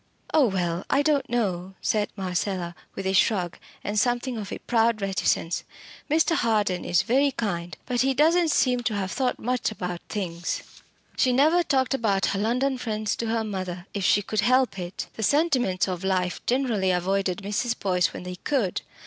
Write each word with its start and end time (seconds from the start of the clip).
"Oh! 0.33 0.47
well 0.47 0.83
I 0.89 1.03
don't 1.03 1.29
know," 1.29 1.75
said 1.79 2.09
Marcella, 2.15 2.73
with 2.95 3.05
a 3.05 3.13
shrug, 3.13 3.59
and 3.83 3.99
something 3.99 4.35
of 4.35 4.51
a 4.51 4.57
proud 4.57 4.99
reticence. 4.99 5.63
"Mr. 6.09 6.33
Harden 6.35 6.83
is 6.83 7.03
very 7.03 7.29
kind 7.29 7.77
but 7.85 8.01
he 8.01 8.15
doesn't 8.15 8.49
seem 8.49 8.79
to 8.79 8.95
have 8.95 9.11
thought 9.11 9.37
much 9.37 9.69
about 9.69 10.01
things." 10.09 10.63
She 11.17 11.31
never 11.31 11.61
talked 11.61 11.93
about 11.93 12.25
her 12.33 12.39
London 12.39 12.79
friends 12.79 13.15
to 13.17 13.27
her 13.27 13.43
mother, 13.43 13.85
if 13.93 14.03
she 14.03 14.23
could 14.23 14.39
help 14.41 14.79
it. 14.79 15.05
The 15.13 15.21
sentiments 15.21 15.87
of 15.87 16.03
life 16.03 16.43
generally 16.47 16.89
avoided 16.89 17.43
Mrs. 17.43 17.77
Boyce 17.77 18.11
when 18.11 18.23
they 18.23 18.37
could. 18.37 18.81